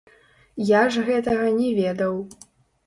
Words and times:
Я 0.69 0.81
ж 0.95 1.03
гэтага 1.11 1.53
не 1.61 1.69
ведаў. 1.83 2.21